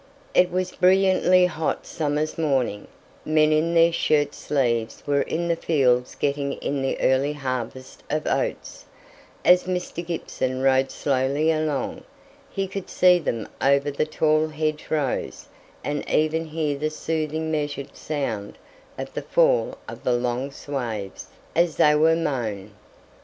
[0.33, 2.87] It was a brilliantly hot summer's morning;
[3.23, 8.85] men in their shirtsleeves were in the fields getting in the early harvest of oats;
[9.45, 10.03] as Mr.
[10.03, 12.01] Gibson rode slowly along,
[12.49, 15.47] he could see them over the tall hedge rows,
[15.83, 18.57] and even hear the soothing measured sound
[18.97, 22.71] of the fall of the long swathes, as they were mown.